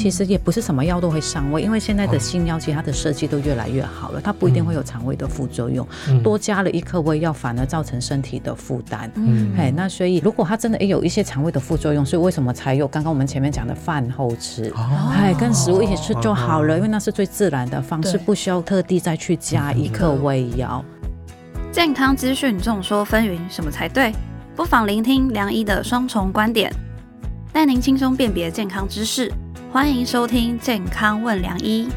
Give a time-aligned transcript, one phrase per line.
[0.00, 5.86] 其实也不是什么药都会上胃，因为现在的新药其实它的设计都越来越好了，它不一定会有肠胃的副作用。
[6.22, 9.12] 多加了一颗胃药，反而造成身体的负担。
[9.16, 14.72] 嗯，哎，那所以如果它真的也有一些肠胃的副作用，所以为什么才有刚刚我们前面讲的饭后吃？
[15.12, 20.82] 哎，跟食物一起吃就好了，因为那是最自然的方式，不需要特地再去加一颗胃药。
[21.70, 24.12] 健康资讯众说纷纭，什么才对？
[24.56, 26.72] 不妨聆听梁医的双重观点，
[27.52, 29.30] 带您轻松辨别健康知识。
[29.72, 31.88] 欢迎收听《健康问良医》。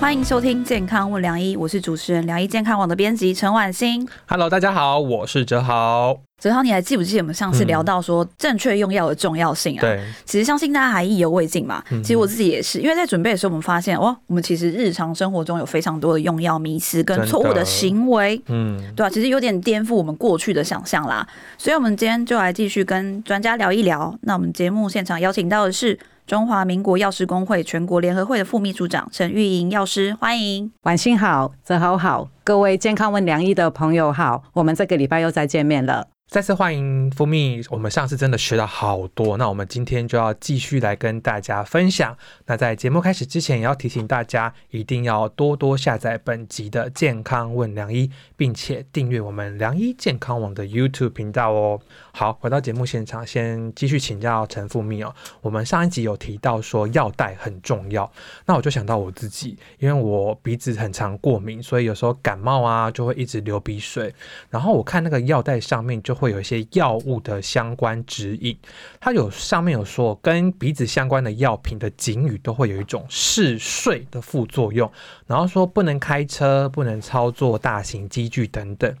[0.00, 4.08] 欢迎收听《健康问良医》，我是主持人良医健康网的编辑陈婉欣。
[4.28, 6.25] Hello，大家好，我是哲豪。
[6.42, 9.80] 哲豪，你还记不记得我们上次聊到说正确用药的重要性啊？
[9.80, 11.82] 对，其实相信大家还意犹未尽嘛。
[12.02, 21.26] 其实我自己也是，因为在准备的时候，我们发现哇，我们其实日常生活中有非常多的用药迷思跟错误的行为，嗯，对啊，其实有点颠覆我们过去的想象啦。
[21.56, 24.14] 所以，我们今天就来继续跟专家聊一聊。
[24.22, 25.98] 那我们节目现场邀请到的是。
[26.26, 36.08] 中华民国药师工会全国联合会的副秘书长陈玉莹药师，欢迎，晚上好，泽豪好，各位健康问良医的朋友好，我们这个礼拜又再见面了。
[36.28, 42.18] 再次欢迎蜂蜜，我们上次真的学了好多，那我们今天就要继续来跟大家分享。
[42.46, 51.80] 那在节目开始之前，也要提醒大家，一定要多多下载本集的《健康问良医》，并且订阅我们良医健康网的 YouTube 频道哦。
[52.10, 55.14] 好，回到节目现场，先继续请教陈富蜜哦。
[55.40, 58.10] 我们上一集有提到说药袋很重要，
[58.46, 64.12] 那我就想到我自己，因为我鼻子很常过敏，所以有时候感冒啊就会一直流鼻水。
[64.50, 68.56] 然后我看那个药袋上面就会有一些药物的相关指引，
[68.98, 74.90] 它有上面有说跟鼻子相关的药品的警语都会有一种嗜睡的副作用，
[75.26, 78.92] 然后说不能开车、不能操作大型机具等等。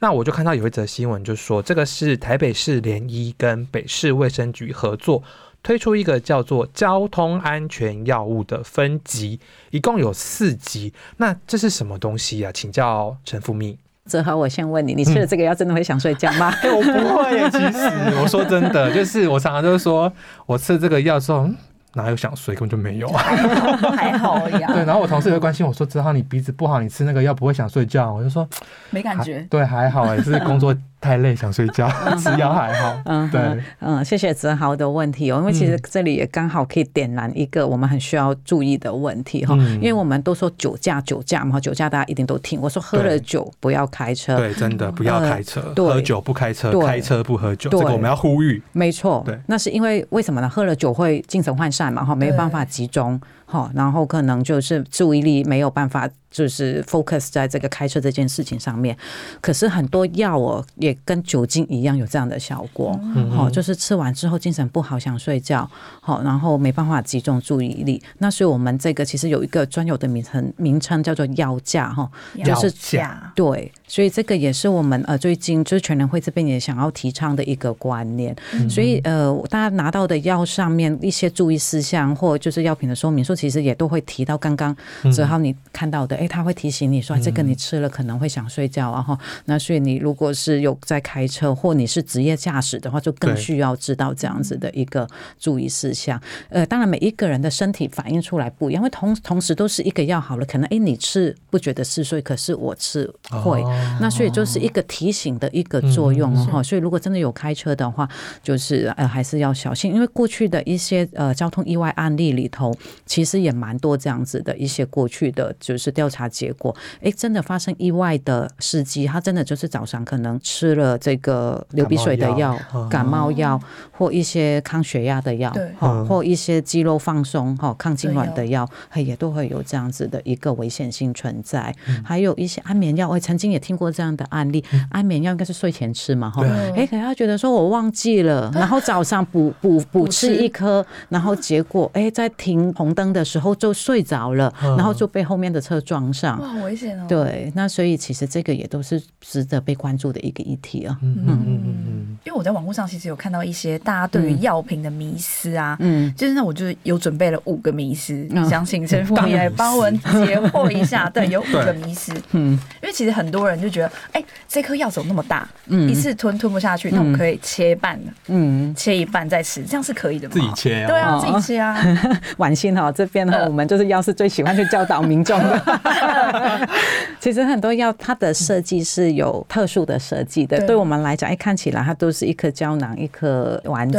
[0.00, 5.22] 那我就看到有一则新闻，就说这个是台北市联医跟北市卫生局合作
[5.62, 10.92] 推出一个叫做交通安全药物的分级，一共有四级。
[11.16, 12.52] 那这是什么东西啊？
[12.52, 13.78] 请教陈富密。
[14.06, 16.52] 泽豪，我先问你，你吃了这个药真的会想睡觉吗？
[16.64, 17.88] 我不会，其实
[18.20, 20.12] 我说真的，就是我常常就是说
[20.46, 21.48] 我吃这个药之后。
[21.96, 23.22] 哪有想睡，根本就没有啊！
[23.96, 24.68] 还好呀。
[24.72, 28.44] 对，然后我同事也会关心我说：“子豪，你鼻子不好，你吃那个药不会想睡觉？”我就说
[28.90, 30.74] ：“没感觉。”对，还好，也是工作。
[31.04, 32.98] 太累想睡觉， 吃药还好。
[33.04, 42.58] 嗯，对，嗯，谢谢子豪的问题哦，因为其实这里也刚好可以点燃一个我们很需要注意的问题哈，因为我们都说酒驾，酒驾嘛，酒驾大家一定都听。
[42.58, 48.62] 我说喝了酒不要开车，对，真的不要开车，喝酒不开车，开车不喝酒，这个我们要呼吁。
[48.72, 50.48] 没错，对，那是因为为什么呢？
[50.48, 53.20] 喝了酒会精神涣散嘛，哈，没有办法集中。
[53.54, 58.96] 好，然后可能就是注意力没有办法，就是 focus 在这个开车这件事情上面。
[59.40, 62.98] 可是很多药哦，也跟酒精一样有这样的效果。
[63.30, 65.70] 好，就是吃完之后精神不好，想睡觉。
[66.00, 68.02] 好，然后没办法集中注意力。
[68.18, 72.10] 那所以我们这个其实有一个专有的名称，名称叫做药驾哈，
[72.44, 73.32] 就是驾。
[73.36, 78.34] 对，所以这个也是我们呃最近就是全人会这边也想要提倡的一个观念。
[78.68, 83.32] 所以呃，大家拿到的药上面一些注意事项或就是药品的说明书。
[83.44, 84.74] 其实也都会提到刚刚
[85.12, 89.18] 子浩你看到的，哎，他会提醒你说这个你吃了可能会想睡觉啊哈。
[89.44, 95.06] 那所以你如果是有在开车或你是职业驾驶的话，就更需要知道这样子的一个
[95.38, 96.18] 注意事项。
[96.48, 103.04] 呃，当然每一个人的身体反应出来不一样，因为同同时都是一个药好了，可能哎你吃不觉得嗜睡，可是我吃
[103.42, 103.62] 会。
[104.00, 106.62] 那所以就是一个提醒的一个作用哈。
[106.62, 108.08] 所以如果真的有开车的话，
[108.42, 112.74] 就是呃还是要小心，因为过去的一些呃交通意外案例里头，
[113.04, 122.58] 其其实也蛮多这样子的一些过去的就是调查结果，哎，真的发生意外的司机，他真的就是早上可能吃了这个流鼻水的药、
[122.90, 123.60] 感冒药。
[123.96, 131.74] 或一些抗血压的药，哈，或一些肌肉放松、哈抗痉挛的药，也都会有这样子的一个危险性存在。
[132.04, 136.44] 还有一些安眠药，我曾经也听过这样的案例，安眠药应该是睡前吃嘛，哈，
[136.76, 140.34] 哎，可他觉得说我忘记了，然后早上补补补吃。
[140.34, 143.13] 一颗，然后结果哎，在停红灯。
[143.14, 147.06] 的时候就睡着了，然后就被后面的车撞上，哇，危险哦！
[147.08, 150.98] 对，那所以其实这个也都是值得被关注的一个议题啊。
[151.00, 161.08] 嗯嗯嗯嗯，因为我在网络上其实有看到一些大家对于药品的迷思啊，嗯，就是那我就有准备了五个迷思，想请陈副理来帮我解惑一下。
[161.14, 170.34] 对，有五个迷思，嗯，因为其实很多人就觉得，哎，这颗药怎么那么大，嗯，一次吞吞不下去，那我可以切半的，嗯，切一半再吃，这样是可以的吗？
[170.34, 171.76] 自己切，对啊，自己切啊，
[172.38, 173.03] 晚心哈这。
[173.04, 175.60] 这边呢，我们就是药师最喜欢去教导民众的，
[177.20, 180.74] 其实很多药它的设计是有特殊的设计的，对。
[180.74, 183.98] 我们来讲，哎，看起来它都是一颗胶囊、一颗丸剂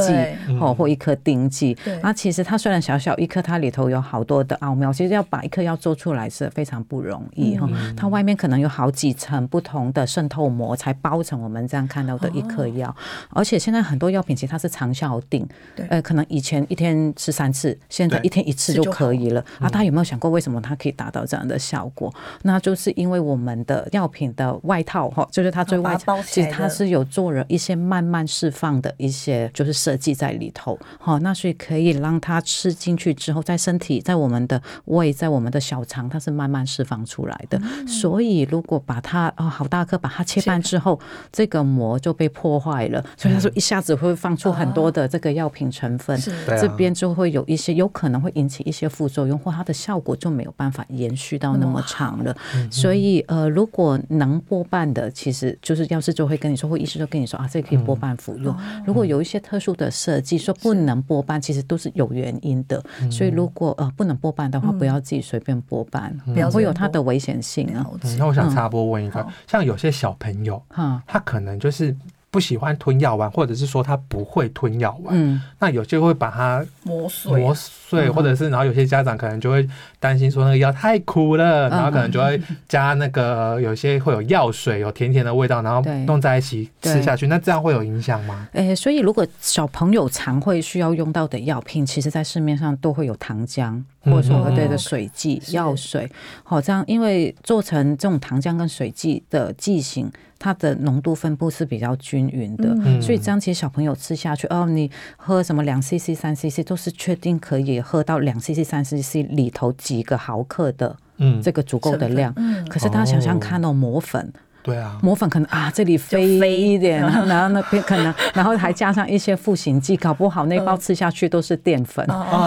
[0.59, 1.75] 哦，或一颗锭剂。
[2.03, 4.91] 那其实它虽然小小一颗，它里头有好多的奥妙。
[4.91, 12.95] 其实要把一颗药做出来是非常不容易哈，它外面可能有好几层不同的渗透膜才包成我们这样看到的一颗药。
[13.29, 15.47] 而且现在很多药品其实它是长效定，
[15.89, 19.43] 呃，可能以前一天吃三次，现在一天一次就可以了。
[19.59, 22.13] 啊，大家有没有想过为什么它可以达到这样的效果？
[22.43, 30.79] 那就是因为我们的药品的外套哈，就是它最外套，其实它是有做了一些慢慢释放的一些就是设计在里头。
[30.97, 37.59] 好，那所以可以让它吃进去之后，在身体在我们的胃在我们的小肠，它是慢慢释放出来的。
[37.85, 40.99] 所以如果把它哦好大颗把它切半之后，
[41.31, 43.03] 这个膜就被破坏了。
[43.17, 52.35] 所以他说一下子会放出很多的这个药品成分，这边就会有一些有可能会引起一些副作用，或它的效果就没有办法延续到那么长了。
[52.71, 58.55] 所以呃，如果能拨半的，其实就是药师就会跟你说，或医师就跟你说啊，这可以拨半服用。
[58.85, 62.83] 如果有一些特殊的设计说不能拨半，其实都是有原因的。
[63.11, 66.15] 所以如果呃不能拨半的话，不要自己随便拨半，
[66.51, 67.85] 会有它的危险性啊。
[68.17, 70.61] 那我想插播问一个，像有些小朋友，
[71.05, 71.95] 他可能就是。
[72.35, 79.65] 不喜欢吞药丸，或者是说他不会吞药丸，嗯，那有些会把它磨碎，磨碎，或者是然后有些家长可能就会
[80.01, 82.37] 担心说那个药太苦了，然后可能就会
[82.67, 88.49] 加那个有些会有药水，有甜甜的味道，然后弄在一起吃下去，那这样会有影响吗？
[88.51, 93.81] 诶，所以如果小朋友常会需要用到的药品，其实在市面上都会有糖浆。
[94.05, 96.09] 或者说对的水剂药水，
[96.43, 100.09] 好这样，因为做成这种糖浆跟水剂的剂型，
[100.39, 112.33] 它的浓度分布是比较均匀的，所以这样其实小朋友吃下去，哦，你喝什么两 CC、三 CC 都是确定可以喝到两 CC、三 CC 里头几个毫克的，嗯，这个足够的量。
[112.69, 114.31] 可是大家想想看哦，磨粉。
[114.65, 122.03] 对啊，磨粉可能啊，这里飞飞一点， 然后那边可能，然后还加上一些复形剂，搞不好那包吃下去都是淀粉，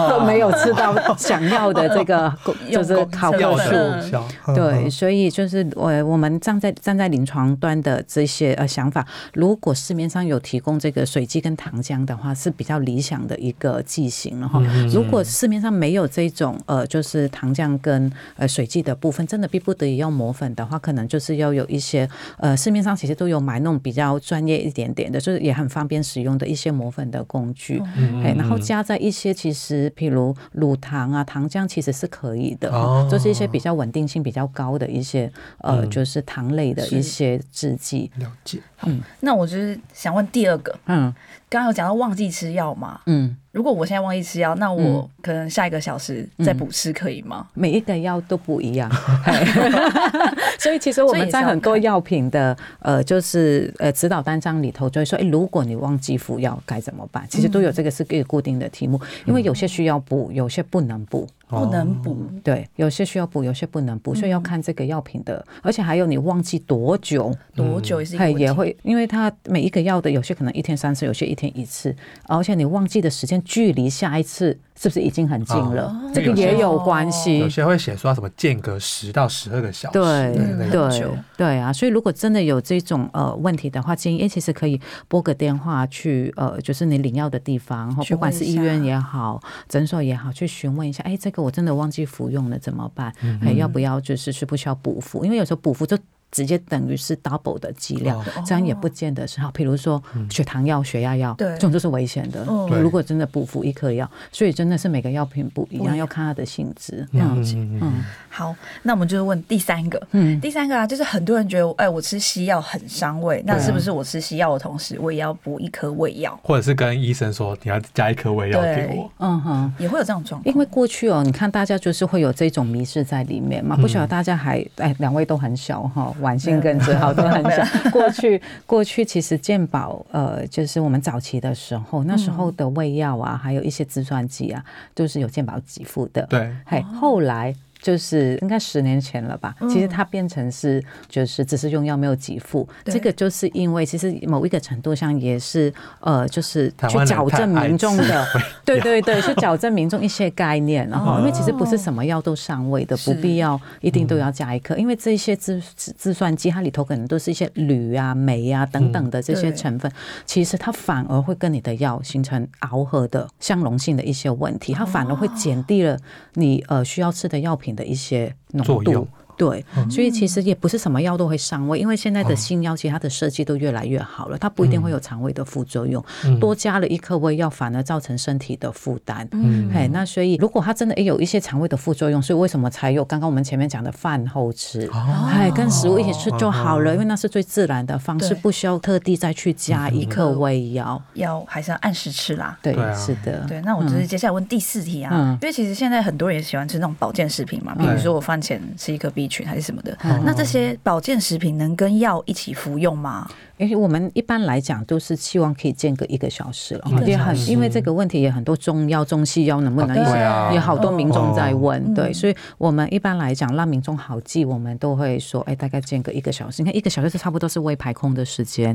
[0.09, 2.29] 都没有吃到想要的这个
[2.69, 4.53] 就是好克数。
[4.53, 14.61] 对，所以就是我我们站在站在临床端的这些呃想法，如果市面上有提供这个水剂跟糖浆的话，是比较理想的一个剂型了哈。
[14.91, 22.08] 如果市面上没有这种呃就是糖浆跟呃水剂的部分，真的逼不得已要磨粉的话，可能就是要有一些。
[22.37, 27.81] 呃，市面上其实都有买那种比较专业一点点的，就是也很方便使用的一些磨粉的工具，
[28.23, 32.69] 哎，然后加在一些其实，譬如乳糖啊、糖浆，其实是可以的，
[33.09, 38.11] 就是一些比较稳定性比较高的一些呃，就是糖类的一些制剂。
[38.17, 38.59] 了解。
[38.83, 41.13] 嗯，那我就是想问第二个，嗯，
[41.49, 43.35] 刚刚有讲到忘记吃药嘛，嗯。
[43.51, 47.47] 如果我现在忘记吃药，那我可能下一个小时再补吃可以吗？
[47.55, 48.89] 每一个药都不一样，
[50.59, 57.25] 所以其实我们在很多药品的呃，就是呃指导单张里头就会说，哎，如果你忘记服药该怎么办？
[57.29, 61.27] 其实都有这个是一个固定的题目，因为有些需要补，有些不能补。
[61.49, 71.95] 不能补，对，有些需要补，有些不能补，所以要看这个药品的，而且还有你忘记多久，多久也是一也会，因为它每一个药的有些可能一天三次，有些一天一次，
[72.27, 74.59] 而且你忘记的时间距离下一次。
[74.81, 75.93] 是不是已经很近了？
[76.13, 77.39] 这个也有关系。
[77.39, 79.99] 有些会写说什么间隔十到十二个小时。
[79.99, 80.33] 对
[80.69, 81.73] 对对啊！
[81.73, 91.03] 所以如果真的有这种呃问题的话，建议其实可以拨个电话去呃，就是你领药的地方，不管是医院也好，诊所也好，去询问一下。
[91.03, 93.13] 哎，这个我真的忘记服用了，怎么办？
[93.41, 95.25] 还要不要就是需不需要补服？
[95.25, 95.97] 因为有时候补服就。
[96.31, 99.49] 直接等于是 double 的剂量，这样也不见得是好。
[99.51, 102.45] 比如说血糖药、血压药，这种都是危险的。
[102.81, 107.07] 如果真的不服一颗药，所以真的是每个药品不一样，要看它的性质。
[107.11, 107.43] 嗯
[107.81, 108.03] 嗯。
[108.29, 110.01] 好，那我们就是问第三个。
[110.11, 116.39] 嗯，第三个啊，就是很多人觉得，哎，我吃西药很伤胃，那是不是我吃西药的同时，我也要补一颗胃药？
[116.43, 119.11] 或者是跟医生说，你要加一颗胃药给我？
[119.17, 120.53] 嗯哼，也会有这种状况。
[120.53, 123.75] 因为过去哦，你看大家就是会有这种迷失在里面嘛。
[123.75, 126.13] 不晓得大家还哎，两位都很小哈。
[126.19, 127.67] 晚性更之好都很想。
[127.91, 136.25] 过去过去其实健保呃，就是我们早期的时候，那时候的胃药啊，还有一些自传剂啊，都是有健保给付的。
[136.29, 137.53] 对，嘿，后来。
[137.81, 139.55] 就是应该十年前了吧？
[139.69, 148.27] 其实它变成是就是只是用药没有给付，这个就是因为其实某一个程度上也是呃，就是去矫正民众的，
[148.65, 150.87] 对对对，去矫正民众一些概念。
[150.89, 159.89] 然后因为其实不是什么药都上位的，不必要一定都要加一颗，因为这些自自算机它里头可能都是一些铝啊、镁啊等等的这些成分，
[160.25, 165.97] 其实它反而会跟你的药形成螯合的相容性的一些问题，它反而会减低了
[166.33, 167.68] 你呃需要吃的药品。
[167.75, 169.07] 的一些浓度，
[169.39, 176.03] 对，所以其实也不是什么药都会上胃，因为现在的新药其实它的设计都越来越好了，它不一定会有肠胃的副作用。
[176.41, 179.25] 多加了一颗胃药，反而造成身体的负担。
[179.31, 184.89] 嗯，嘿，那所以如果它真的也有一些肠胃的副作用，所以为什么才有刚刚我们前面讲的饭后吃？
[185.31, 191.01] 哎，跟食物一起吃就好了，因为那是最自然的方式，不需要特地再去加一颗胃药。
[191.13, 192.57] 药还是要按时吃啦。
[192.61, 193.45] 对，是的。
[193.47, 199.97] 对，那我就是接下来问第四题啊，因为其实现在很多人也喜欢吃那种保健食品嘛，比如说我饭前吃一颗 B 群还是什么的。
[200.25, 203.29] 那这些保健食品能跟药一起服用吗？
[203.59, 210.11] 因为我们一般来讲都是期望可以间隔一个小时了，也很因为这个问题也很多中药、中西药能不能一起？
[210.53, 216.61] 也好多民众在问，对，所以我们一般来讲让民众好记，我们都会说，哎，大概间隔一个小时。
[216.61, 218.73] 你看一个小时是差不多是胃排空的时间，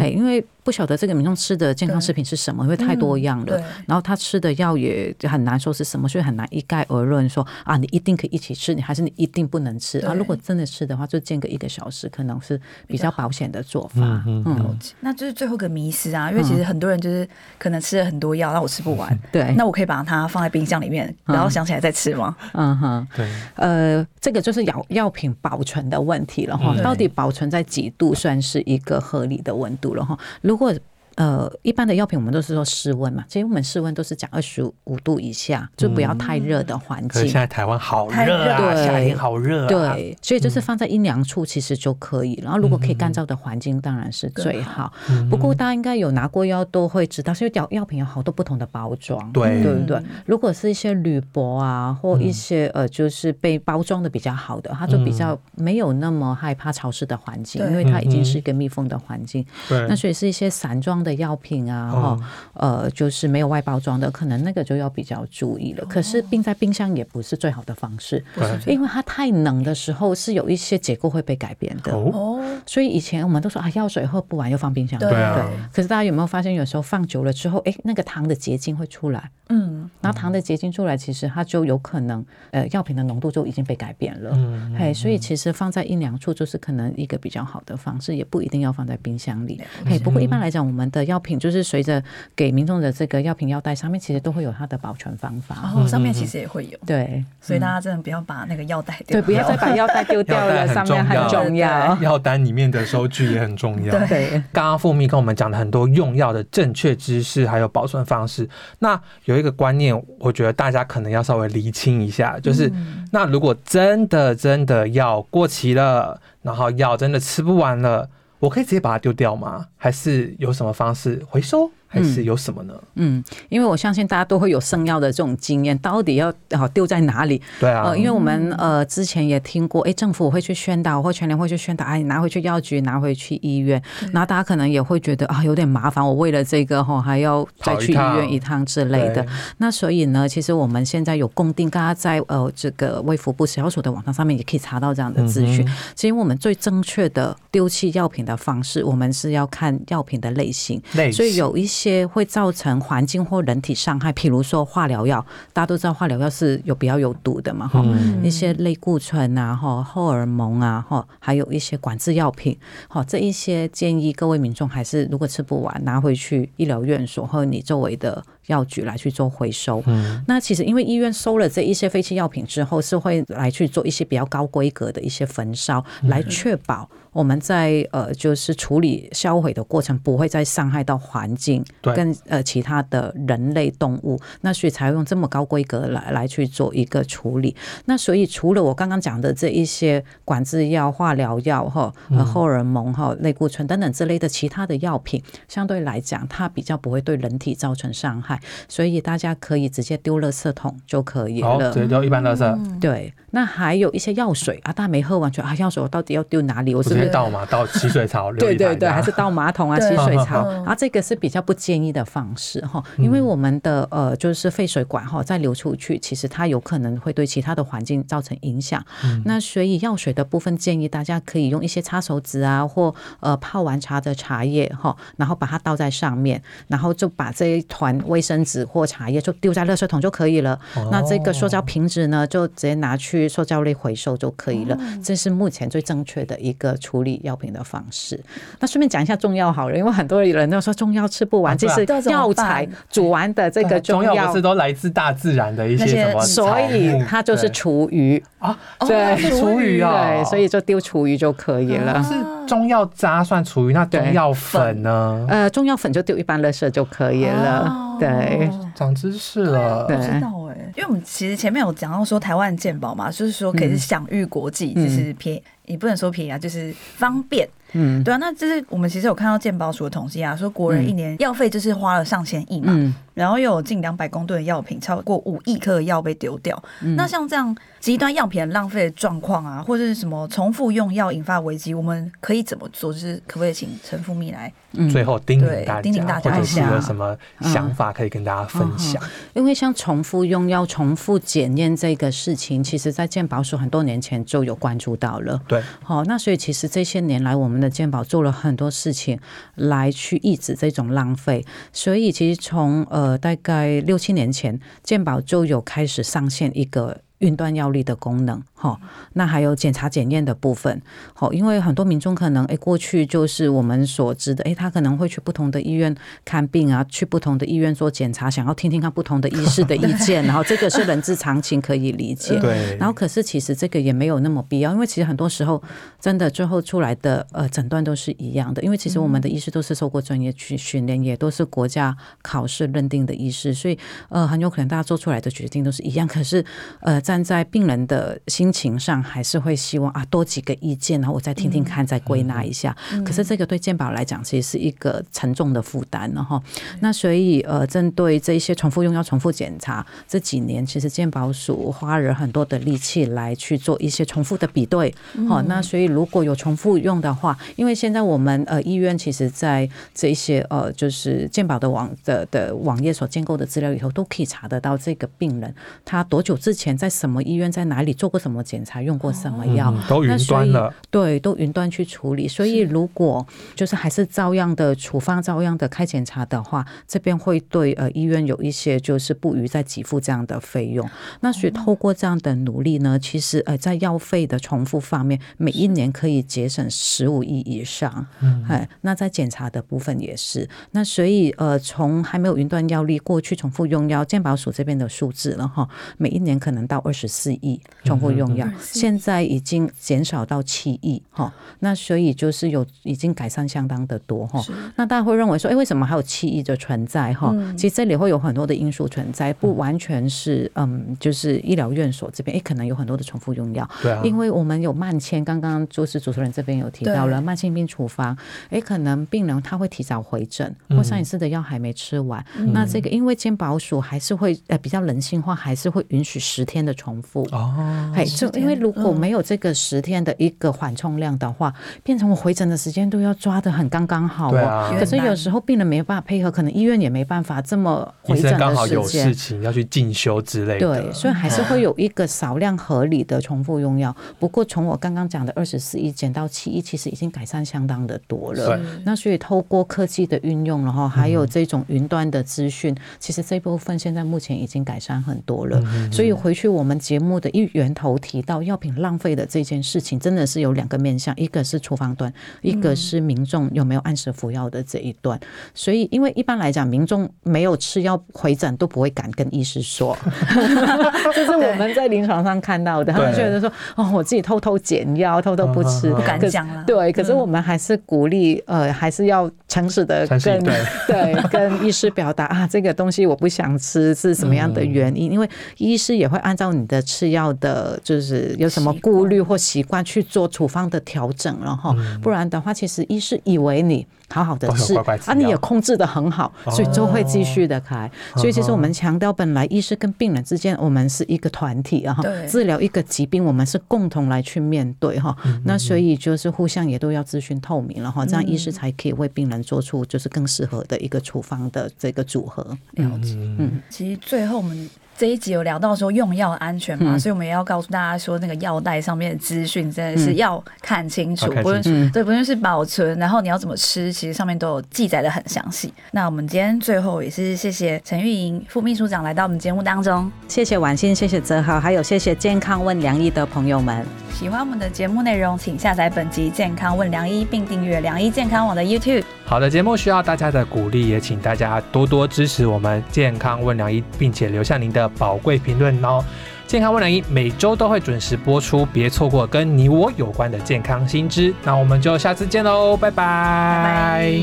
[0.00, 10.12] 哎，因为不晓得这个民众吃的健康食品是什么，因为太多样了，然后他吃的药也很难说是什么，所以很难一概而论说啊，你一定可以一起吃，你还是你一定不能吃啊？
[10.12, 14.24] 如果真的吃的话，就间隔一个小时，可能是比较保险的做法。
[14.44, 17.28] 嗯，那就是最后一个迷失啊，因为其实很多人就是
[17.58, 22.36] 可能吃了很多药，那我吃不完， 对，那我可以把它放在冰箱里面，然后想起来再吃吗？
[22.52, 30.18] 嗯哼，对，呃，这个就是药药品保存的问题了哈，到底保存在几度算是一个合理的温度了哈？
[30.42, 30.72] 如果
[31.16, 37.22] 呃，一般的药品我们都是说室温嘛，其实我们室温都是讲二十五度以下，就不要太热的环境。
[37.22, 39.66] 现在台湾好热啊，夏天好热。
[39.66, 42.38] 对，所以就是放在阴凉处其实就可以。
[42.42, 44.92] 然后如果可以干燥的环境，当然是最好。
[45.30, 49.98] 不过大家应该有拿过药都会知道，所以药药品有好多不同的包装，对对不对？
[50.26, 59.42] 如果是一些铝箔啊，或一些呃，就是被包装的比较好的，它就比较没有那么害怕潮湿的环境，因为它已经是一个密封的环境。
[59.66, 61.05] 对，那所以是一些散装。
[61.06, 62.18] 的药品啊，哈，
[62.54, 65.84] 呃，就是没有外包装的，可能那个就要比较注意了。
[65.86, 68.22] 可是冰在冰箱也不是最好的方式，
[68.66, 71.92] 因为它太冷的时候是有一些结构会被改变的。
[71.92, 75.48] 哦，所以以前我们都说啊，药水喝不完又放冰箱，对啊。
[75.72, 84.30] 可是大家有没有发现，有时候放久了之后，哎，那个糖的结晶会出来，嗯，然后糖的结晶出来，其实它就有可能，呃，药品的浓度就已经被改变了。
[84.34, 89.60] 嗯，嘿，所以其实放在阴凉处就是可能一个比较好的方式，也不一定要放在冰箱里。
[89.84, 92.02] 嘿，不过一般来讲，我们的药品就是随着
[92.34, 95.56] 给民众的这个药品药袋上面，其实都会有它的保存方法。
[95.74, 96.78] 哦，上面其实也会有。
[96.86, 100.66] 对，所以大家真的不要把那个药袋丢，对，不要再把药袋 丢掉了。
[100.66, 104.06] 上面很重要，药单里面的收据也很重要。
[104.06, 108.48] 对，刚刚富密跟我们讲了很多用药的正确知识，还有保存方式。
[108.78, 112.72] 那有一个观念，我觉得大家可能要稍微厘清一下，就是
[113.12, 118.08] 那如果真的真的药过期了，然后药真的吃不完了。
[118.46, 119.66] 我可以直接把它丢掉吗？
[119.76, 121.68] 还是有什么方式回收？
[121.88, 122.74] 还是有什么呢？
[122.96, 127.40] 嗯，因为我相信大家都会有生药的这种经验，到底要好丢在哪里？
[127.60, 133.80] 对啊，因为我们呃之前也听过，哎，政府会去宣导，或全联会去宣导，哎，拿回去药局，拿回去医院，
[134.12, 139.24] 然后大家可能也会觉得啊有点麻烦，我为了这个哈还要再去医院一趟之类的。
[139.58, 145.66] 那所以呢，其实我们现在有公定，大家在呃这个卫福部食药署的网站上面也可以查到这样的资讯。
[145.94, 151.75] 其实我们最正确的丢弃药品的方式，我们是要看药品的类型，所以有一些。
[151.76, 157.84] 些会造成环境或人体伤害，譬如说化疗药，大家都知道化疗药是有比较有毒的嘛，哈，
[158.22, 162.56] 一些类固醇啊，哈，荷尔蒙啊，哈，还有一些管制药品，
[162.88, 168.24] 好，这一些建议各位民众还是如果吃不完，拿回去医疗院所或你周围的。
[168.46, 169.82] 药局来去做回收，
[170.28, 187.56] 那其实因为医院收了这一些废弃药品之后，是会来去做一些比较高规格的一些焚烧，来确保我们在呃就是处理销毁的过程不会再伤害到环境跟呃其他的人类动物，那所以才用这么高规格来来去做一个处理。
[187.86, 191.90] 那所以除了我刚刚讲的这一些管制药、化疗药哈、
[192.22, 198.38] 荷尔蒙哈、类固醇等等之类的其他的药品，相对来讲它比较不会对人体造成伤害。
[198.68, 202.78] 所以大家可以直接丢垃圾桶就可以了，直接丢一般垃圾。
[202.78, 206.74] 对，那还有一些药水啊，大家没喝完全啊，药水我到底要丢哪里？
[206.74, 208.32] 我直接倒嘛，倒洗水槽。
[208.36, 210.50] 对对对，还是倒马桶啊，洗水槽。
[210.50, 218.84] 然后，这个是比较不建议的方式哈，因为我们的呃就是废水管哈再流出去，其实它有可能会对其他的环境造成影响。
[219.24, 230.58] 那所以药水的部分建议大家可以用一些擦手纸啊，或呃泡完茶的茶叶哈，然后把它倒在上面，然后就把这一团卫生纸或茶叶就丢在垃圾桶就可以了。
[230.90, 234.78] 那这个塑胶瓶子呢，就直接拿去塑胶类回收就可以了。
[235.02, 238.18] 这是目前最正确的一个处理药品的方式。
[238.60, 252.02] 那顺便讲一下中药好了，因为很多人都说中药吃不完，其实药材煮完的这个中药不是都来自大自然的一些什么，所以它就是厨余啊，对，厨余啊，对，所以就丢厨余就可以了。
[252.02, 252.14] 是
[252.46, 255.26] 中药渣算厨余，那中药粉呢？
[255.28, 257.96] 呃，中药粉就丢一般垃圾就可以了。
[257.98, 267.46] 对，长知识了，知道哎，因为我们其实前面有讲到说台湾健保嘛，就是说可以是享誉国际，就是便，也不能说便宜啊，就是方便。
[267.46, 272.72] 嗯，对啊，那这是我们其实有看到健保署的统计啊，说国人一年药费就是花了上千亿嘛，
[273.14, 276.60] 然后又有近两百公吨的药品，超过五亿克的药被丢掉。
[276.96, 282.92] 那像这样极端药品浪费的状况啊，或者是什么重复用药引发危机，我们可以怎么做？
[282.92, 284.52] 就是可不可以请陈富密来
[284.90, 285.80] 最后叮咛大
[286.20, 289.02] 家，或者是有什么想法可以跟大家分享？
[289.34, 295.40] 因为像重复用药、重复检验这个事情，其实在健保署很多年前就有关注到了。
[295.48, 299.18] 对，好，那所以其实这些年来我们的健保做了很多事情
[299.54, 307.00] 来去抑制这种浪费，所以其实从呃大概六七年前，健保就有开始上线一个。
[307.18, 308.78] 云端药力的功能，哈，
[309.14, 310.82] 那还有检查检验的部分，
[311.14, 315.94] 好，因为很多民众可能，哎，过去就是我们所知的，哎，他可能会去不同的医院
[316.26, 322.38] 看病啊，去不同的医院做检查，想要听听看不同的医师的意见， 然后这个是人之常情，可以理解。
[322.38, 322.76] 对。
[322.76, 325.62] 然后，可是其实这个也没有那么必要，因为其实很多时候，
[325.98, 333.78] 真的最后出来的呃诊断都是一样的，因为其实我们的医师都是受过专业去训练，也都是国家考试认定的医师，所以
[334.10, 336.06] 呃，很有可能大家做出来的决定都是一样。
[336.06, 336.44] 可是
[336.80, 337.00] 呃。
[337.06, 342.76] 站在病人的心情上，还是会希望啊多几个意见，然后我再听听看，再归纳一下。
[343.04, 346.42] 可是这个对健保来讲，其实是一个沉重的负担了哈。
[346.80, 354.92] 那所以呃，针对这一些重复用药、重复检查，这几年其实健保署花了很多的力气来去做一些重复的比对。
[355.28, 366.90] 好，那所以如果有重复用的话，因为现在我们呃医院其实在这一些呃就是健保的网的的网页所建构的资料里头，都可以查得到这个病人他多久之前在。
[366.96, 370.72] 什么医院在哪里做过什么检查，用过什么药，都云端了。
[370.90, 372.26] 对，都云端去处理。
[372.26, 380.88] 所以如果就是还是照样的处方，照样的开检查的话，这边会对呃医院有一些就是不予再给付这样的费用。
[381.20, 388.06] 那所以透过这样的努力呢，其实呃在药费的重复方面，每一年可以节省十五亿以上。
[388.48, 390.48] 哎，那在检查的部分也是。
[390.70, 395.68] 那所以呃从还没有云端药力过去重复用药，健保署这边的数字了哈，
[395.98, 396.82] 每一年可能到。
[396.86, 401.32] 二十四亿重复用药，现在已经减少到七亿哈。
[401.58, 404.40] 那所以就是有已经改善相当的多哈。
[404.76, 407.34] 那大家会认为说，哎，为什么还有七亿的存在哈？
[407.56, 413.68] 其实这里会有很多的因素存在，不完全是嗯，就是医疗院所这边，哎，可能有很多的重复用药。
[413.82, 414.00] 对啊。
[414.04, 418.16] 因为我们有慢签，刚刚就是主持人这边有提到了慢性病处方，
[418.50, 422.24] 哎，可能病人他会提早回诊，或上一次的药还没吃完。
[422.52, 426.75] 那这个因为健保署还是会呃比较人性化，还是会允许十天的。
[426.76, 434.76] 重复哦，哎，就因为如果没有这个十天的一个缓冲量的话，变成我回诊的时间都要抓的很刚刚好哦。
[434.78, 440.60] 可是有时候病人没办法配合，可能医院也没办法这么回诊刚好有事情要去进修之类的。
[440.60, 443.96] 对，所以还是会有一个少量合理的重复用药。
[444.18, 448.60] 不过从我刚刚讲的二十四亿减到七亿，其实已经改善相当的多了。
[448.84, 455.58] 那所以透过科技的运用，然后还有这种云端的资讯，其实这部分现在目前已经改善很多了。
[455.90, 456.65] 所以回去我。
[456.66, 465.16] 我们节目的一源头提到药品浪费的这件事情，真的是有两个面向，一个是处方端，一个是民众有没有按时服药的这一段。
[465.54, 469.96] 所以，因为一般来讲，民众没有吃药回诊都不会敢跟医师说，
[471.14, 472.92] 这是我们在临床上看到的。
[472.92, 476.64] 他们觉得说，哦，我自己偷偷减药，偷偷不吃，不敢讲了。
[476.66, 480.42] 对，可是我们还是鼓励，呃，还是要诚实的跟
[480.88, 486.55] 对跟医师表达啊，这个东西我不想吃是什么样的原因，因为医师也会按照。
[486.56, 494.74] 你的吃药的，就是有什么顾虑或习惯去做处方的调整，然后不然的话，其实医师以为你好好的吃
[495.06, 497.90] 啊，你也控制的很好，所以就会继续的开。
[498.16, 501.96] 所以其实我们强调，本来医师跟病人之间，我们是一个团体啊，
[502.28, 505.16] 治疗一个疾病，我们是共同来去面对哈。
[505.44, 512.42] 那所以就是互相也都要咨询透明了哈，这样医师才可以为病人做出就是更适合的一个处方的这个组合。
[512.72, 514.70] 了解，嗯，其实最后我们。
[514.98, 525.72] 这一集有聊到说用药安全嘛，所以我们也要告诉大家说，那个药袋上面的资讯真的是要看清楚，不论对，不论是保存，然后你要怎么吃，其实上面都有记载的很详细。
[525.90, 534.05] 那我们今天最后也是谢谢陈玉莹副秘书长来到我们节目当中，谢谢婉欣，谢谢泽豪，还有谢谢健康问良医的朋友们。
[534.18, 539.04] 喜欢我们的节目内容，请下载本集《健康问良医》，并订阅良医健康网的 YouTube。
[539.26, 546.02] 好的节目需要大家的鼓励，也请大家多多支持我们《健康问良医》，并且留下您的宝贵评论哦。
[546.50, 551.34] 《健康问良医》每周都会准时播出，别错过跟你我有关的健康新知。
[551.44, 554.18] 那我们就下次见喽，拜拜！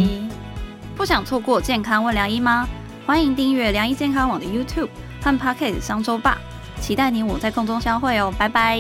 [0.96, 2.68] 不想错过《健康问良医》吗？
[3.06, 4.90] 欢迎订阅良医健康网的 YouTube
[5.22, 6.40] 和 Pocket 商周吧，
[6.82, 8.80] 期待你我在空中相会哦，拜拜！